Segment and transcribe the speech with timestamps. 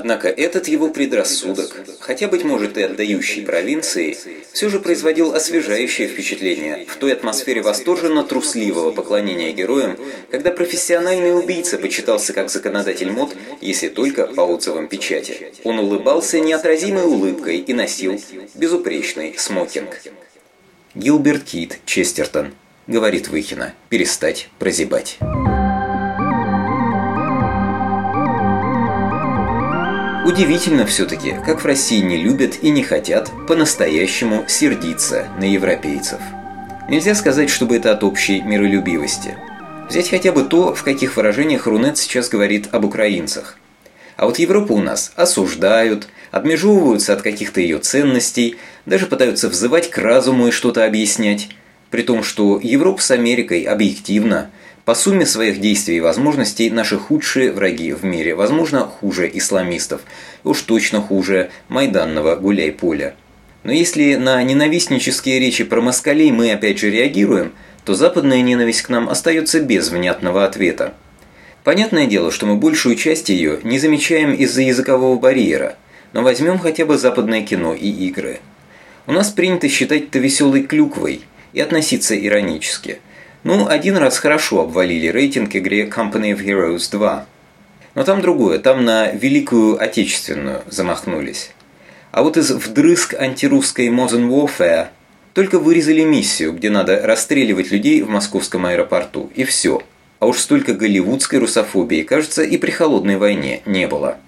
[0.00, 4.16] Однако этот его предрассудок, хотя, быть может, и отдающий провинции,
[4.50, 9.98] все же производил освежающее впечатление в той атмосфере восторженно трусливого поклонения героям,
[10.30, 15.52] когда профессиональный убийца почитался как законодатель мод, если только по отзывам печати.
[15.64, 18.18] Он улыбался неотразимой улыбкой и носил
[18.54, 20.00] безупречный смокинг.
[20.94, 22.54] Гилберт Кит Честертон,
[22.86, 25.18] говорит Выхина, перестать прозябать.
[30.30, 36.20] Удивительно все-таки, как в России не любят и не хотят по-настоящему сердиться на европейцев.
[36.88, 39.36] Нельзя сказать, чтобы это от общей миролюбивости.
[39.88, 43.56] Взять хотя бы то, в каких выражениях Рунет сейчас говорит об украинцах.
[44.16, 49.98] А вот Европу у нас осуждают, отмежевываются от каких-то ее ценностей, даже пытаются взывать к
[49.98, 51.48] разуму и что-то объяснять.
[51.90, 54.50] При том, что Европа с Америкой объективно–
[54.90, 60.00] по сумме своих действий и возможностей наши худшие враги в мире, возможно, хуже исламистов,
[60.42, 63.14] уж точно хуже майданного гуляй-поля.
[63.62, 67.52] Но если на ненавистнические речи про москалей мы опять же реагируем,
[67.84, 70.94] то западная ненависть к нам остается без внятного ответа.
[71.62, 75.76] Понятное дело, что мы большую часть ее не замечаем из-за языкового барьера,
[76.14, 78.40] но возьмем хотя бы западное кино и игры.
[79.06, 83.00] У нас принято считать это веселой клюквой и относиться иронически–
[83.42, 87.26] ну, один раз хорошо обвалили рейтинг игре Company of Heroes 2.
[87.94, 91.52] Но там другое, там на Великую Отечественную замахнулись.
[92.12, 94.88] А вот из вдрызг антирусской Modern Warfare
[95.32, 99.82] только вырезали миссию, где надо расстреливать людей в московском аэропорту, и все.
[100.18, 104.18] А уж столько голливудской русофобии, кажется, и при холодной войне не было.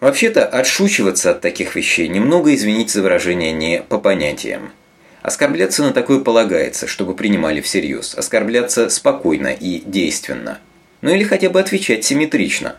[0.00, 4.72] Вообще-то, отшучиваться от таких вещей немного, извините за выражение, не по понятиям.
[5.22, 8.14] Оскорбляться на такое полагается, чтобы принимали всерьез.
[8.16, 10.58] Оскорбляться спокойно и действенно.
[11.00, 12.76] Ну или хотя бы отвечать симметрично.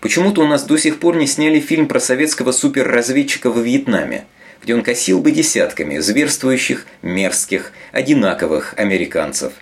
[0.00, 4.24] Почему-то у нас до сих пор не сняли фильм про советского суперразведчика во Вьетнаме,
[4.62, 9.54] где он косил бы десятками зверствующих, мерзких, одинаковых американцев.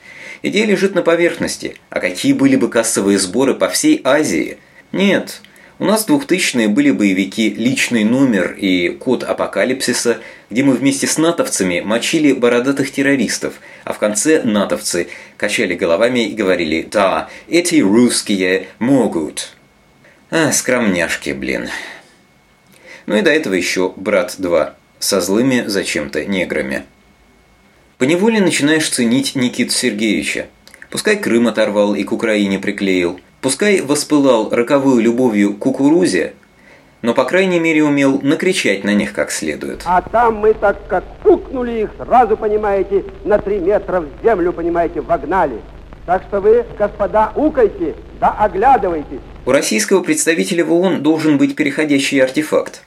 [0.43, 4.59] Идея лежит на поверхности, а какие были бы кассовые сборы по всей Азии?
[4.93, 5.41] Нет,
[5.79, 10.19] у нас двухтысячные были боевики «Личный номер» и «Код апокалипсиса»,
[10.51, 16.35] где мы вместе с натовцами мочили бородатых террористов, а в конце натовцы качали головами и
[16.35, 19.53] говорили «Да, эти русские могут».
[20.31, 21.69] А, скромняшки, блин.
[23.07, 26.85] Ну и до этого еще «Брат 2» со злыми зачем-то неграми.
[27.99, 30.49] Поневоле начинаешь ценить Никиту Сергеевича.
[30.91, 36.33] Пускай Крым оторвал и к Украине приклеил– Пускай воспылал роковую любовью к кукурузе,
[37.03, 39.83] но, по крайней мере, умел накричать на них как следует.
[39.85, 45.01] А там мы так как пукнули их, сразу, понимаете, на три метра в землю, понимаете,
[45.03, 45.61] вогнали.
[46.05, 49.21] Так что вы, господа, укайте, да оглядывайтесь.
[49.47, 52.83] У российского представителя в ООН должен быть переходящий артефакт.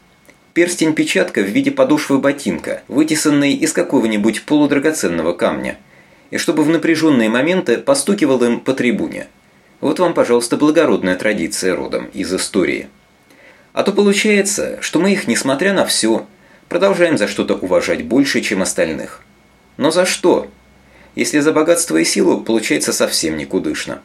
[0.53, 5.78] Перстень-печатка в виде подошвы ботинка, вытесанный из какого-нибудь полудрагоценного камня.
[6.29, 9.28] И чтобы в напряженные моменты постукивал им по трибуне–
[9.81, 12.88] вот вам, пожалуйста, благородная традиция родом из истории.
[13.74, 16.28] А то получается, что мы их, несмотря на все,
[16.69, 19.22] продолжаем за что-то уважать больше, чем остальных.
[19.78, 20.50] Но за что?
[21.16, 24.02] Если за богатство и силу, получается совсем никудышно.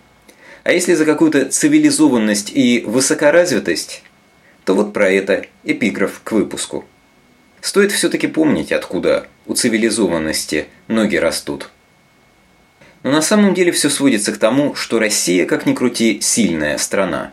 [0.64, 4.02] А если за какую-то цивилизованность и высокоразвитость,
[4.64, 6.84] то вот про это эпиграф к выпуску.
[7.60, 11.70] Стоит все-таки помнить, откуда у цивилизованности ноги растут.
[13.06, 17.30] Но на самом деле все сводится к тому, что Россия, как ни крути, сильная страна.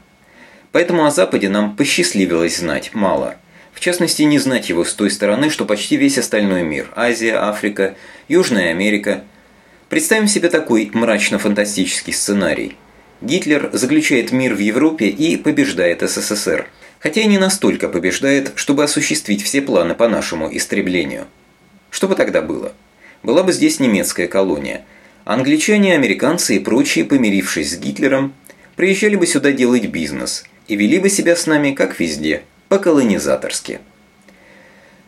[0.71, 3.37] Поэтому о Западе нам посчастливилось знать мало.
[3.73, 7.95] В частности, не знать его с той стороны, что почти весь остальной мир– Азия, Африка,
[8.27, 9.23] Южная Америка.
[9.89, 12.77] Представим себе такой мрачно-фантастический сценарий.
[13.21, 16.67] Гитлер заключает мир в Европе и побеждает СССР.
[16.99, 21.25] Хотя и не настолько побеждает, чтобы осуществить все планы по нашему истреблению.
[21.89, 22.73] Что бы тогда было?
[23.23, 24.85] Была бы здесь немецкая колония–
[25.25, 28.33] Англичане, американцы и прочие, помирившись с Гитлером,
[28.75, 33.79] приезжали бы сюда делать бизнес и вели бы себя с нами, как везде, по-колонизаторски.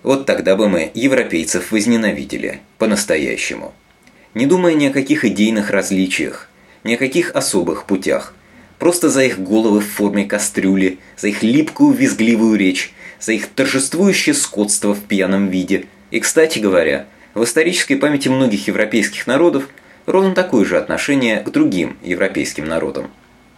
[0.04, 3.74] Вот тогда бы мы европейцев возненавидели, по-настоящему.
[4.34, 6.50] Не думая ни о каких идейных различиях,
[6.86, 8.36] ни о каких особых путях,
[8.80, 14.34] просто за их головы в форме кастрюли, за их липкую визгливую речь, за их торжествующее
[14.34, 15.88] скотство в пьяном виде.
[16.12, 19.68] И, кстати говоря, в исторической памяти многих европейских народов–
[20.06, 23.12] ровно такое же отношение к другим европейским народам.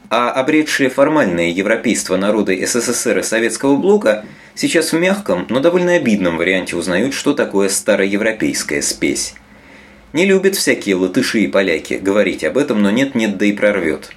[0.09, 6.37] А обретшие формальное европейство народы СССР и Советского Блока сейчас в мягком, но довольно обидном
[6.37, 9.35] варианте узнают, что такое староевропейская спесь.
[10.13, 14.11] Не любят всякие латыши и поляки говорить об этом, но нет-нет, да и прорвет.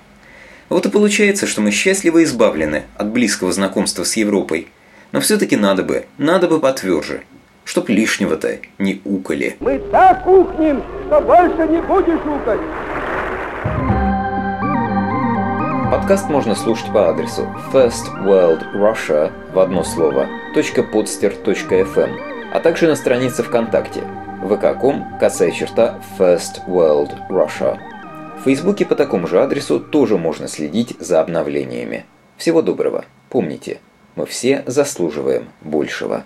[0.68, 4.68] Вот и получается, что мы счастливо избавлены от близкого знакомства с Европой,
[5.10, 7.22] Но все-таки надо бы, надо бы потверже,
[7.70, 9.56] чтоб лишнего-то не укали.
[9.60, 12.58] Мы так ухнем, что больше не будешь укать.
[15.88, 22.10] Подкаст можно слушать по адресу firstworldrussia в одно слово .podster.fm,
[22.52, 24.02] а также на странице ВКонтакте
[24.42, 27.78] vk.com косая черта First World Russia.
[28.40, 32.04] В Фейсбуке по такому же адресу тоже можно следить за обновлениями.
[32.36, 33.04] Всего доброго.
[33.28, 33.78] Помните,
[34.16, 36.24] мы все заслуживаем большего.